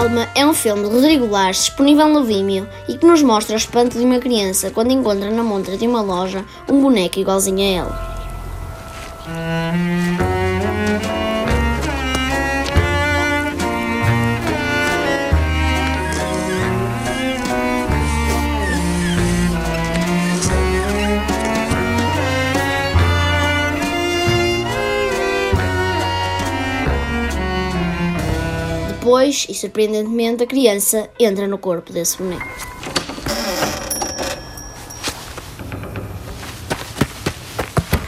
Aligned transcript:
Alma 0.00 0.26
é 0.34 0.46
um 0.46 0.54
filme 0.54 0.88
de 0.88 0.94
Rodrigo 0.94 1.26
Lars 1.26 1.58
disponível 1.58 2.08
no 2.08 2.24
Vimeo 2.24 2.66
e 2.88 2.96
que 2.96 3.04
nos 3.04 3.22
mostra 3.22 3.54
o 3.54 3.58
espanto 3.58 3.98
de 3.98 4.04
uma 4.06 4.18
criança 4.18 4.70
quando 4.70 4.92
encontra 4.92 5.30
na 5.30 5.42
montra 5.42 5.76
de 5.76 5.86
uma 5.86 6.00
loja 6.00 6.42
um 6.70 6.80
boneco 6.80 7.18
igualzinho 7.18 7.60
a 7.60 7.62
ela. 7.62 8.10
Depois, 29.10 29.44
e 29.48 29.54
surpreendentemente, 29.54 30.44
a 30.44 30.46
criança 30.46 31.10
entra 31.18 31.48
no 31.48 31.58
corpo 31.58 31.92
desse 31.92 32.16
boneco. 32.16 32.46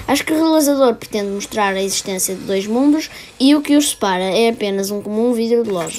Acho 0.07 0.25
que 0.25 0.33
o 0.33 0.37
realizador 0.37 0.95
pretende 0.95 1.33
mostrar 1.33 1.75
a 1.75 1.83
existência 1.83 2.37
de 2.37 2.43
dois 2.43 2.69
mundos 2.69 3.11
e 3.41 3.53
o 3.53 3.61
que 3.61 3.77
os 3.77 3.91
separa 3.91 4.23
é 4.23 4.51
apenas 4.51 4.93
um 4.93 5.03
comum 5.03 5.33
vidro 5.33 5.65
de 5.65 5.71
loja. 5.71 5.99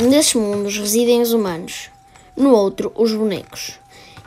Um 0.00 0.10
desses 0.10 0.34
mundos 0.34 0.76
residem 0.76 1.22
os 1.22 1.32
humanos, 1.32 1.90
no 2.36 2.50
outro, 2.50 2.90
os 2.96 3.12
bonecos. 3.12 3.74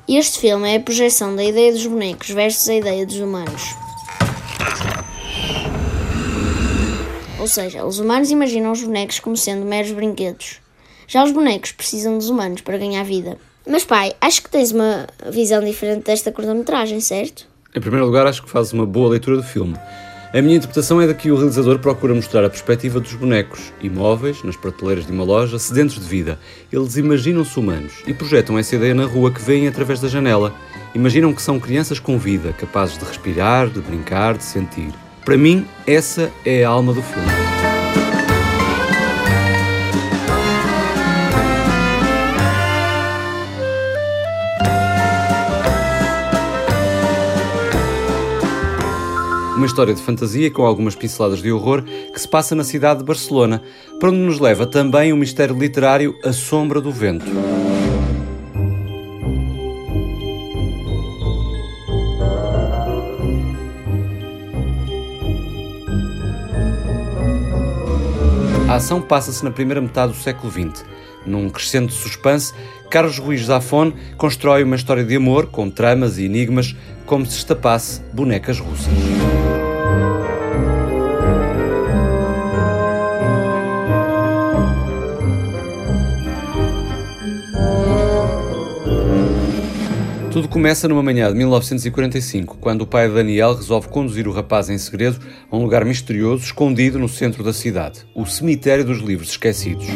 Este 0.07 0.39
filme 0.39 0.71
é 0.71 0.77
a 0.77 0.79
projeção 0.79 1.35
da 1.35 1.43
ideia 1.43 1.73
dos 1.73 1.85
bonecos 1.85 2.29
versus 2.29 2.69
a 2.69 2.75
ideia 2.75 3.05
dos 3.05 3.17
humanos. 3.17 3.90
Ou 7.41 7.47
seja, 7.47 7.83
os 7.83 7.97
humanos 7.97 8.29
imaginam 8.29 8.71
os 8.71 8.83
bonecos 8.83 9.19
como 9.19 9.35
sendo 9.35 9.65
meros 9.65 9.91
brinquedos. 9.91 10.59
Já 11.07 11.23
os 11.23 11.31
bonecos 11.31 11.71
precisam 11.71 12.15
dos 12.15 12.29
humanos 12.29 12.61
para 12.61 12.77
ganhar 12.77 13.03
vida. 13.03 13.35
Mas 13.67 13.83
pai, 13.83 14.13
acho 14.21 14.43
que 14.43 14.49
tens 14.51 14.71
uma 14.71 15.07
visão 15.31 15.59
diferente 15.63 16.03
desta 16.03 16.31
curta-metragem, 16.31 17.01
certo? 17.01 17.47
Em 17.75 17.81
primeiro 17.81 18.05
lugar, 18.05 18.27
acho 18.27 18.43
que 18.43 18.49
fazes 18.49 18.73
uma 18.73 18.85
boa 18.85 19.09
leitura 19.09 19.37
do 19.37 19.43
filme. 19.43 19.75
A 20.31 20.39
minha 20.39 20.55
interpretação 20.55 21.01
é 21.01 21.07
de 21.07 21.15
que 21.15 21.31
o 21.31 21.35
realizador 21.35 21.79
procura 21.79 22.13
mostrar 22.13 22.45
a 22.45 22.49
perspectiva 22.49 22.99
dos 22.99 23.15
bonecos, 23.15 23.73
imóveis, 23.81 24.43
nas 24.43 24.55
prateleiras 24.55 25.07
de 25.07 25.11
uma 25.11 25.23
loja, 25.23 25.57
sedentos 25.57 25.95
de 25.95 26.05
vida. 26.05 26.39
Eles 26.71 26.95
imaginam-se 26.95 27.59
humanos 27.59 28.03
e 28.05 28.13
projetam 28.13 28.59
essa 28.59 28.75
ideia 28.75 28.93
na 28.93 29.05
rua 29.05 29.31
que 29.31 29.41
veem 29.41 29.67
através 29.67 29.99
da 29.99 30.07
janela. 30.07 30.53
Imaginam 30.93 31.33
que 31.33 31.41
são 31.41 31.59
crianças 31.59 31.97
com 31.97 32.19
vida, 32.19 32.53
capazes 32.53 32.99
de 32.99 33.03
respirar, 33.03 33.67
de 33.67 33.81
brincar, 33.81 34.37
de 34.37 34.43
sentir. 34.43 34.93
Para 35.23 35.37
mim, 35.37 35.67
essa 35.85 36.31
é 36.43 36.63
a 36.63 36.69
alma 36.69 36.93
do 36.93 37.01
filme. 37.01 37.27
Uma 49.55 49.67
história 49.67 49.93
de 49.93 50.01
fantasia 50.01 50.49
com 50.49 50.65
algumas 50.65 50.95
pinceladas 50.95 51.39
de 51.39 51.51
horror 51.51 51.83
que 51.83 52.19
se 52.19 52.27
passa 52.27 52.55
na 52.55 52.63
cidade 52.63 53.01
de 53.01 53.05
Barcelona, 53.05 53.61
para 53.99 54.09
onde 54.09 54.17
nos 54.17 54.39
leva 54.39 54.65
também 54.65 55.13
o 55.13 55.17
mistério 55.17 55.55
literário 55.55 56.17
A 56.25 56.33
Sombra 56.33 56.81
do 56.81 56.91
Vento. 56.91 57.31
A 68.71 68.75
ação 68.75 69.01
passa-se 69.01 69.43
na 69.43 69.51
primeira 69.51 69.81
metade 69.81 70.13
do 70.13 70.17
século 70.17 70.49
XX. 70.49 70.85
Num 71.25 71.49
crescente 71.49 71.91
suspense, 71.91 72.53
Carlos 72.89 73.19
Ruiz 73.19 73.43
Zafón 73.43 73.91
constrói 74.15 74.63
uma 74.63 74.77
história 74.77 75.03
de 75.03 75.13
amor 75.13 75.47
com 75.47 75.69
tramas 75.69 76.17
e 76.17 76.23
enigmas 76.23 76.73
como 77.05 77.25
se 77.25 77.35
estapasse 77.35 78.01
bonecas 78.13 78.61
russas. 78.61 78.93
Começa 90.51 90.85
numa 90.85 91.01
manhã 91.01 91.31
de 91.31 91.37
1945, 91.37 92.57
quando 92.57 92.81
o 92.81 92.87
pai 92.87 93.07
de 93.07 93.15
Daniel 93.15 93.55
resolve 93.55 93.87
conduzir 93.87 94.27
o 94.27 94.33
rapaz 94.33 94.69
em 94.69 94.77
segredo 94.77 95.17
a 95.49 95.55
um 95.55 95.63
lugar 95.63 95.85
misterioso 95.85 96.43
escondido 96.43 96.99
no 96.99 97.07
centro 97.07 97.41
da 97.41 97.53
cidade, 97.53 98.05
o 98.13 98.25
Cemitério 98.25 98.83
dos 98.83 98.99
Livros 98.99 99.29
Esquecidos. 99.29 99.87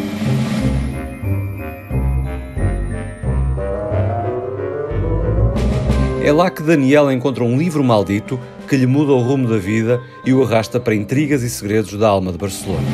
É 6.23 6.31
lá 6.31 6.49
que 6.49 6.63
Daniel 6.63 7.11
encontra 7.11 7.43
um 7.43 7.57
livro 7.57 7.83
maldito 7.83 8.39
que 8.65 8.77
lhe 8.77 8.87
muda 8.87 9.11
o 9.11 9.19
rumo 9.19 9.49
da 9.49 9.57
vida 9.57 10.01
e 10.25 10.33
o 10.33 10.41
arrasta 10.41 10.79
para 10.79 10.95
intrigas 10.95 11.43
e 11.43 11.49
segredos 11.49 11.99
da 11.99 12.07
alma 12.07 12.31
de 12.31 12.37
Barcelona. 12.37 12.87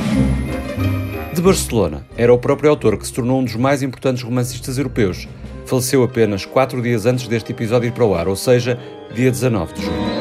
De 1.32 1.42
Barcelona, 1.42 2.08
era 2.18 2.34
o 2.34 2.40
próprio 2.40 2.72
autor 2.72 2.98
que 2.98 3.06
se 3.06 3.14
tornou 3.14 3.40
um 3.40 3.44
dos 3.44 3.56
mais 3.56 3.84
importantes 3.84 4.24
romancistas 4.24 4.80
europeus, 4.80 5.28
faleceu 5.72 6.04
apenas 6.04 6.44
quatro 6.44 6.82
dias 6.82 7.06
antes 7.06 7.30
deste 7.30 7.54
episódio 7.54 7.88
ir 7.88 7.94
para 7.94 8.04
o 8.04 8.14
ar, 8.14 8.28
ou 8.28 8.36
seja, 8.36 8.78
dia 9.14 9.32
19 9.32 9.74
de 9.74 9.82
junho. 9.82 10.12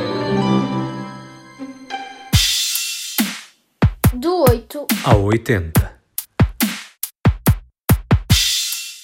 Do 4.15 4.45
8 4.49 4.87
ao 5.03 5.25
80. 5.25 5.91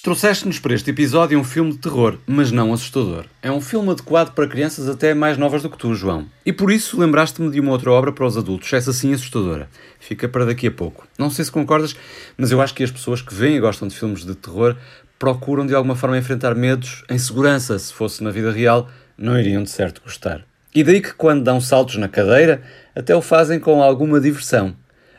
Trouxeste-nos 0.01 0.57
para 0.57 0.73
este 0.73 0.89
episódio 0.91 1.37
um 1.37 1.43
filme 1.43 1.73
de 1.73 1.79
terror, 1.79 2.17
mas 2.25 2.49
não 2.49 2.71
assustador. 2.71 3.25
É 3.41 3.51
um 3.51 3.59
filme 3.59 3.89
adequado 3.89 4.33
para 4.33 4.47
crianças 4.47 4.87
até 4.87 5.13
mais 5.13 5.37
novas 5.37 5.63
do 5.63 5.69
que 5.69 5.77
tu, 5.77 5.93
João. 5.93 6.27
E 6.45 6.53
por 6.53 6.71
isso 6.71 6.97
lembraste-me 6.97 7.51
de 7.51 7.59
uma 7.59 7.73
outra 7.73 7.91
obra 7.91 8.13
para 8.13 8.25
os 8.25 8.37
adultos, 8.37 8.71
essa 8.71 8.93
sim 8.93 9.13
assustadora. 9.13 9.67
Fica 9.99 10.29
para 10.29 10.45
daqui 10.45 10.67
a 10.67 10.71
pouco. 10.71 11.05
Não 11.19 11.29
sei 11.29 11.43
se 11.43 11.51
concordas, 11.51 11.93
mas 12.37 12.51
eu 12.51 12.61
acho 12.61 12.73
que 12.73 12.85
as 12.85 12.91
pessoas 12.91 13.21
que 13.21 13.35
veem 13.35 13.57
e 13.57 13.59
gostam 13.59 13.85
de 13.85 13.99
filmes 13.99 14.23
de 14.23 14.33
terror 14.33 14.77
procuram 15.19 15.65
de 15.65 15.73
alguma 15.73 15.95
forma 15.95 16.17
enfrentar 16.17 16.55
medos 16.55 17.03
em 17.09 17.17
segurança. 17.17 17.77
Se 17.79 17.93
fosse 17.93 18.23
na 18.23 18.31
vida 18.31 18.51
real, 18.51 18.87
não 19.17 19.39
iriam 19.39 19.63
de 19.63 19.69
certo 19.69 20.01
gostar. 20.01 20.45
E 20.73 20.83
daí 20.83 21.01
que 21.01 21.13
quando 21.13 21.43
dão 21.43 21.59
saltos 21.59 21.97
na 21.97 22.07
cadeira, 22.07 22.61
até 22.95 23.15
o 23.15 23.21
fazem 23.21 23.59
com 23.59 23.81
alguma 23.81 24.19
diversão. 24.19 24.75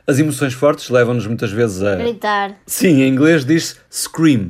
As 0.07 0.19
emoções 0.19 0.55
fortes 0.55 0.89
levam-nos 0.89 1.27
muitas 1.27 1.51
vezes 1.51 1.83
a. 1.83 1.97
Gritar. 1.97 2.55
Sim, 2.67 3.03
em 3.03 3.09
inglês 3.09 3.45
diz 3.45 3.79
scream. 3.91 4.49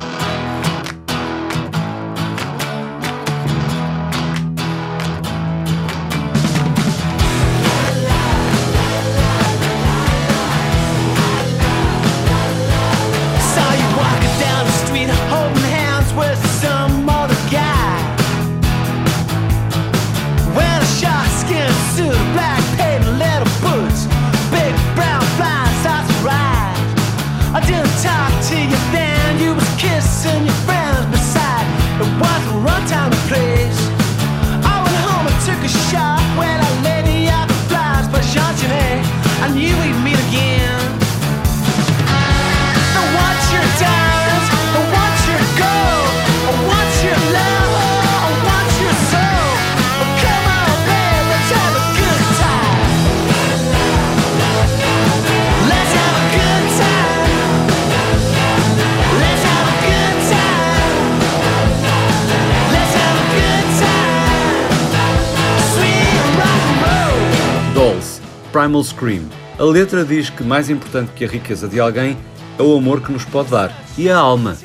Primal 68.52 68.82
Scream. 68.82 69.28
A 69.58 69.62
letra 69.62 70.04
diz 70.04 70.30
que 70.30 70.42
mais 70.42 70.70
importante 70.70 71.12
que 71.14 71.24
a 71.24 71.28
riqueza 71.28 71.68
de 71.68 71.80
alguém 71.80 72.16
é 72.58 72.62
o 72.62 72.76
amor 72.76 73.00
que 73.00 73.12
nos 73.12 73.24
pode 73.24 73.50
dar 73.50 73.72
e 73.96 74.08
a 74.08 74.16
alma. 74.16 74.56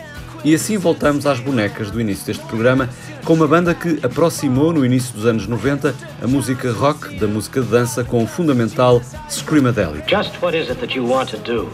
E 0.44 0.54
assim 0.54 0.78
voltamos 0.78 1.26
às 1.26 1.40
bonecas 1.40 1.90
do 1.90 2.02
início 2.02 2.26
deste 2.26 2.44
programa, 2.46 2.90
com 3.24 3.34
uma 3.34 3.48
banda 3.48 3.74
que 3.74 4.00
aproximou 4.04 4.74
no 4.74 4.86
início 4.86 5.14
dos 5.14 5.26
anos 5.26 5.48
90 5.48 5.96
a 6.22 6.28
música 6.28 6.72
rock 6.72 7.16
da 7.18 7.28
música 7.28 7.62
de 7.62 7.68
dança 7.68 8.04
com 8.04 8.24
o 8.24 8.28
fundamental 8.28 9.02
Screamadelic. 9.30 10.10
Just 10.10 10.42
what 10.42 10.58
is 10.58 10.70
it 10.70 10.80
that 10.82 10.96
you 10.96 11.08
want 11.08 11.30
to 11.30 11.38
do? 11.38 11.70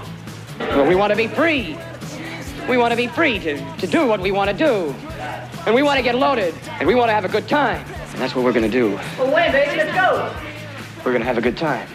Well, 0.60 0.88
we 0.88 0.96
want 0.96 1.12
to 1.12 1.18
be 1.18 1.28
free. 1.28 1.76
We 2.70 2.78
want 2.78 2.92
to 2.92 2.98
be 2.98 3.08
free 3.08 3.40
to, 3.40 3.58
to 3.78 3.88
do 3.88 4.06
what 4.06 4.22
we 4.22 4.32
want 4.32 4.52
to 4.52 4.56
do. 4.56 4.94
And 5.66 5.74
we 5.74 5.82
want 5.82 5.98
to 5.98 6.04
get 6.04 6.16
loaded. 6.16 6.54
And 6.80 6.88
we 6.88 6.94
want 6.94 7.10
to 7.10 7.14
have 7.14 7.26
a 7.26 7.30
good 7.30 7.48
time. 7.48 7.84
And 8.14 8.22
that's 8.22 8.36
what 8.36 8.46
we're 8.46 8.54
going 8.54 8.70
to 8.70 8.72
do. 8.72 9.00
Well, 9.18 9.34
when, 9.34 9.52
baby? 9.52 9.78
Let's 9.78 9.96
go. 9.96 10.32
We're 11.04 11.12
going 11.12 11.22
to 11.22 11.28
have 11.28 11.38
a 11.38 11.42
good 11.42 11.58
time. 11.58 11.88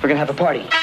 We're 0.00 0.10
to 0.10 0.16
have 0.16 0.30
a 0.30 0.34
party. 0.34 0.77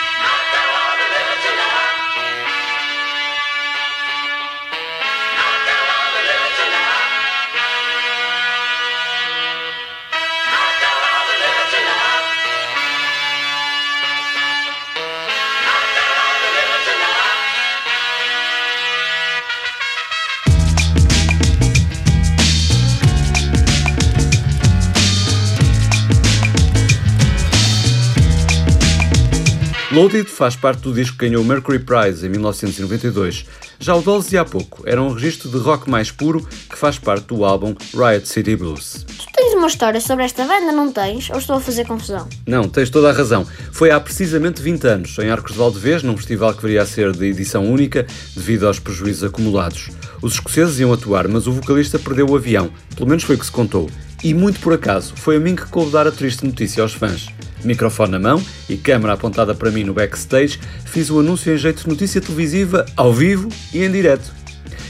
Loaded 29.95 30.30
faz 30.30 30.57
parte 30.57 30.81
do 30.81 30.94
disco 30.94 31.18
que 31.18 31.25
ganhou 31.25 31.42
o 31.42 31.45
Mercury 31.45 31.80
Prize 31.80 32.25
em 32.25 32.30
1992. 32.30 33.45
Já 33.80 33.95
o 33.95 34.01
Dolls 34.01 34.30
de 34.30 34.38
há 34.38 34.44
pouco 34.44 34.83
era 34.86 35.01
um 35.01 35.13
registro 35.13 35.50
de 35.50 35.57
rock 35.57 35.89
mais 35.89 36.12
puro 36.12 36.45
que 36.69 36.77
faz 36.77 37.00
parte 37.00 37.27
do 37.27 37.45
álbum 37.45 37.74
Riot 37.94 38.27
City 38.27 38.57
Blues. 38.57 39.06
Tu 39.07 39.25
tens 39.33 39.53
uma 39.53 39.68
história 39.68 40.01
sobre 40.01 40.25
esta 40.25 40.44
banda, 40.44 40.74
não 40.74 40.92
tens? 40.92 41.30
Ou 41.30 41.38
estou 41.38 41.56
a 41.56 41.62
fazer 41.62 41.88
confusão? 41.88 42.27
Não, 42.45 42.68
tens 42.68 42.89
toda 42.89 43.09
a 43.09 43.13
razão. 43.13 43.47
Foi 43.71 43.89
há 43.89 43.97
precisamente 43.97 44.62
20 44.62 44.86
anos, 44.86 45.18
em 45.18 45.30
Arcos 45.30 45.53
de 45.53 45.59
Valdevez, 45.59 46.03
num 46.03 46.18
festival 46.18 46.53
que 46.53 46.63
viria 46.63 46.81
a 46.81 46.86
ser 46.86 47.13
de 47.13 47.27
edição 47.27 47.63
única 47.63 48.06
devido 48.36 48.68
aos 48.68 48.80
prejuízos 48.80 49.24
acumulados. 49.24 49.92
Os 50.21 50.33
escoceses 50.33 50.77
iam 50.77 50.92
atuar, 50.92 51.25
mas 51.30 51.47
o 51.47 51.53
vocalista 51.53 51.97
perdeu 51.97 52.27
o 52.27 52.36
avião, 52.36 52.69
pelo 52.97 53.07
menos 53.07 53.24
foi 53.24 53.38
o 53.38 53.39
que 53.39 53.45
se 53.45 53.51
contou. 53.51 53.89
E 54.21 54.33
muito 54.33 54.59
por 54.59 54.74
acaso, 54.74 55.13
foi 55.15 55.38
a 55.38 55.39
mim 55.39 55.56
que 55.56 55.65
coube 55.68 55.92
dar 55.92 56.06
a 56.06 56.12
triste 56.12 56.45
notícia 56.45 56.83
aos 56.83 56.94
fãs 56.94 57.30
microfone 57.66 58.12
na 58.12 58.20
mão 58.20 58.44
e 58.70 58.78
câmera 58.78 59.14
apontada 59.14 59.54
para 59.56 59.72
mim 59.72 59.84
no 59.84 59.94
backstage, 59.94 60.60
fiz 60.86 61.10
o 61.10 61.20
anúncio 61.20 61.54
em 61.54 61.58
jeito 61.58 61.84
de 61.84 61.90
notícia 61.90 62.22
televisiva, 62.22 62.86
ao 62.96 63.14
vivo 63.14 63.50
e 63.74 63.84
em 63.84 63.92
direto. 63.92 64.34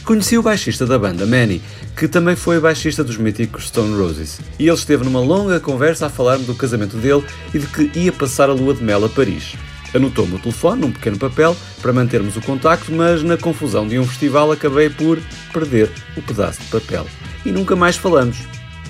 Conheci 0.03 0.37
o 0.37 0.43
baixista 0.43 0.85
da 0.85 0.99
banda, 0.99 1.25
Manny, 1.25 1.61
que 1.97 2.07
também 2.07 2.35
foi 2.35 2.59
baixista 2.59 3.03
dos 3.03 3.17
míticos 3.17 3.69
Stone 3.69 3.97
Roses, 3.97 4.39
e 4.59 4.67
ele 4.67 4.77
esteve 4.77 5.03
numa 5.03 5.19
longa 5.19 5.59
conversa 5.59 6.05
a 6.05 6.09
falar-me 6.09 6.45
do 6.45 6.53
casamento 6.53 6.95
dele 6.97 7.23
e 7.53 7.57
de 7.57 7.65
que 7.65 7.99
ia 7.99 8.11
passar 8.11 8.49
a 8.49 8.53
lua 8.53 8.75
de 8.75 8.83
mel 8.83 9.03
a 9.03 9.09
Paris. 9.09 9.55
Anotou-me 9.95 10.35
o 10.35 10.39
telefone 10.39 10.81
num 10.81 10.91
pequeno 10.91 11.17
papel 11.17 11.55
para 11.81 11.93
mantermos 11.93 12.35
o 12.35 12.41
contacto, 12.41 12.91
mas 12.91 13.23
na 13.23 13.37
confusão 13.37 13.87
de 13.87 13.97
um 13.97 14.05
festival 14.05 14.51
acabei 14.51 14.89
por 14.89 15.17
perder 15.53 15.89
o 16.17 16.21
pedaço 16.21 16.61
de 16.61 16.67
papel. 16.67 17.07
E 17.45 17.51
nunca 17.51 17.75
mais 17.75 17.95
falamos. 17.95 18.37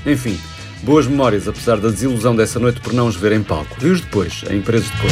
Enfim, 0.05 0.37
Boas 0.85 1.07
memórias, 1.07 1.47
apesar 1.47 1.77
da 1.77 1.89
desilusão 1.89 2.35
dessa 2.35 2.59
noite 2.59 2.79
por 2.79 2.93
não 2.93 3.07
os 3.07 3.15
ver 3.15 3.31
em 3.31 3.41
palco. 3.41 3.75
Vi-os 3.79 4.01
depois, 4.01 4.43
em 4.51 4.61
Presos 4.61 4.91
de 4.91 4.97
Cor. 5.01 5.09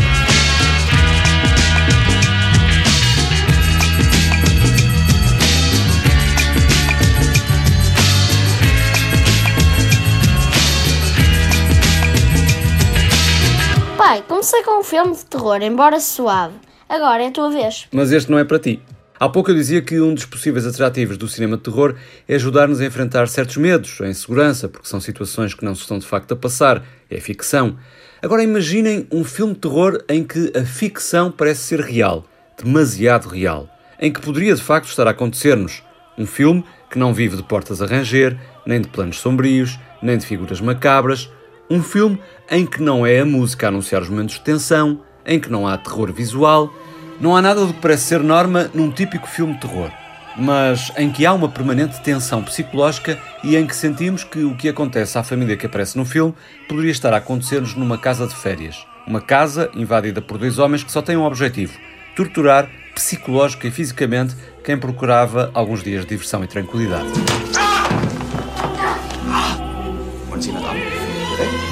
Pai, 13.97 14.23
comecei 14.27 14.61
com 14.61 14.79
um 14.79 14.83
filme 14.83 15.15
de 15.15 15.25
terror, 15.25 15.59
embora 15.63 15.99
suave. 15.99 16.53
Agora 16.87 17.23
é 17.23 17.29
a 17.29 17.31
tua 17.31 17.49
vez. 17.49 17.87
Mas 17.91 18.11
este 18.11 18.29
não 18.29 18.37
é 18.37 18.43
para 18.43 18.59
ti. 18.59 18.79
Há 19.19 19.29
pouco 19.29 19.51
eu 19.51 19.55
dizia 19.55 19.81
que 19.81 20.01
um 20.01 20.13
dos 20.13 20.25
possíveis 20.25 20.65
atrativos 20.65 21.17
do 21.17 21.27
cinema 21.27 21.55
de 21.55 21.63
terror 21.63 21.95
é 22.27 22.35
ajudar-nos 22.35 22.81
a 22.81 22.85
enfrentar 22.85 23.27
certos 23.27 23.57
medos, 23.57 24.01
a 24.01 24.07
insegurança, 24.07 24.67
porque 24.67 24.87
são 24.87 24.99
situações 24.99 25.53
que 25.53 25.63
não 25.63 25.75
se 25.75 25.81
estão 25.81 25.99
de 25.99 26.05
facto 26.05 26.33
a 26.33 26.35
passar, 26.35 26.83
é 27.09 27.19
ficção. 27.19 27.77
Agora 28.21 28.43
imaginem 28.43 29.07
um 29.11 29.23
filme 29.23 29.53
de 29.53 29.59
terror 29.59 30.03
em 30.09 30.23
que 30.23 30.51
a 30.57 30.65
ficção 30.65 31.31
parece 31.31 31.61
ser 31.61 31.79
real, 31.79 32.25
demasiado 32.61 33.29
real, 33.29 33.69
em 33.99 34.11
que 34.11 34.19
poderia 34.19 34.55
de 34.55 34.61
facto 34.61 34.89
estar 34.89 35.07
a 35.07 35.11
acontecer-nos. 35.11 35.83
Um 36.17 36.25
filme 36.25 36.63
que 36.89 36.97
não 36.97 37.13
vive 37.13 37.37
de 37.37 37.43
portas 37.43 37.81
a 37.81 37.85
ranger, 37.85 38.37
nem 38.65 38.81
de 38.81 38.87
planos 38.87 39.19
sombrios, 39.19 39.79
nem 40.01 40.17
de 40.17 40.25
figuras 40.25 40.59
macabras. 40.59 41.29
Um 41.69 41.83
filme 41.83 42.19
em 42.49 42.65
que 42.65 42.81
não 42.81 43.05
é 43.05 43.19
a 43.19 43.25
música 43.25 43.67
a 43.67 43.69
anunciar 43.69 44.01
os 44.01 44.09
momentos 44.09 44.35
de 44.35 44.41
tensão, 44.41 45.01
em 45.25 45.39
que 45.39 45.51
não 45.51 45.67
há 45.67 45.77
terror 45.77 46.11
visual 46.11 46.73
não 47.19 47.35
há 47.35 47.41
nada 47.41 47.65
do 47.65 47.73
que 47.73 47.79
parece 47.79 48.03
ser 48.03 48.19
norma 48.21 48.69
num 48.73 48.91
típico 48.91 49.27
filme 49.27 49.53
de 49.53 49.61
terror, 49.61 49.91
mas 50.37 50.91
em 50.97 51.11
que 51.11 51.25
há 51.25 51.33
uma 51.33 51.49
permanente 51.49 52.01
tensão 52.01 52.43
psicológica 52.43 53.17
e 53.43 53.55
em 53.55 53.65
que 53.65 53.75
sentimos 53.75 54.23
que 54.23 54.43
o 54.43 54.55
que 54.55 54.69
acontece 54.69 55.17
à 55.17 55.23
família 55.23 55.57
que 55.57 55.65
aparece 55.65 55.97
no 55.97 56.05
filme 56.05 56.33
poderia 56.67 56.91
estar 56.91 57.13
a 57.13 57.17
acontecer-nos 57.17 57.75
numa 57.75 57.97
casa 57.97 58.27
de 58.27 58.35
férias. 58.35 58.85
Uma 59.05 59.21
casa 59.21 59.69
invadida 59.75 60.21
por 60.21 60.37
dois 60.37 60.59
homens 60.59 60.83
que 60.83 60.91
só 60.91 61.01
têm 61.01 61.17
um 61.17 61.23
objetivo: 61.23 61.77
torturar 62.15 62.69
psicológica 62.95 63.67
e 63.67 63.71
fisicamente 63.71 64.35
quem 64.63 64.77
procurava 64.77 65.51
alguns 65.53 65.83
dias 65.83 66.03
de 66.03 66.09
diversão 66.09 66.43
e 66.43 66.47
tranquilidade. 66.47 67.09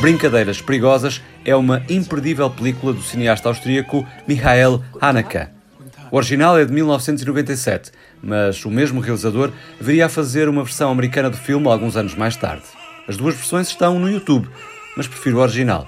Brincadeiras 0.01 0.59
Perigosas 0.61 1.21
é 1.45 1.55
uma 1.55 1.83
imperdível 1.87 2.49
película 2.49 2.91
do 2.91 3.03
cineasta 3.03 3.49
austríaco 3.49 4.05
Michael 4.27 4.83
Haneke. 4.99 5.47
O 6.11 6.17
original 6.17 6.57
é 6.57 6.65
de 6.65 6.73
1997, 6.73 7.91
mas 8.21 8.65
o 8.65 8.71
mesmo 8.71 8.99
realizador 8.99 9.51
viria 9.79 10.07
a 10.07 10.09
fazer 10.09 10.49
uma 10.49 10.63
versão 10.63 10.91
americana 10.91 11.29
do 11.29 11.37
filme 11.37 11.67
alguns 11.67 11.95
anos 11.95 12.15
mais 12.15 12.35
tarde. 12.35 12.63
As 13.07 13.15
duas 13.15 13.35
versões 13.35 13.67
estão 13.67 13.99
no 13.99 14.09
YouTube, 14.09 14.49
mas 14.97 15.07
prefiro 15.07 15.37
o 15.37 15.41
original. 15.41 15.87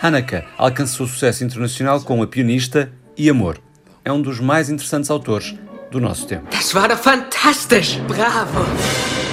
Haneke 0.00 0.42
alcançou 0.58 1.06
sucesso 1.06 1.42
internacional 1.42 2.00
com 2.02 2.22
A 2.22 2.26
Pianista 2.26 2.92
e 3.16 3.30
Amor. 3.30 3.58
É 4.04 4.12
um 4.12 4.20
dos 4.20 4.38
mais 4.38 4.68
interessantes 4.68 5.10
autores 5.10 5.54
do 5.90 6.00
nosso 6.00 6.26
tempo. 6.26 6.48
Das 6.50 6.74
war 6.74 6.94
fantastisch! 6.96 7.96
Bravo! 8.06 9.25